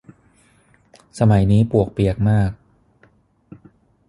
[1.19, 2.51] สมัยนี้ปวกเปียกมาก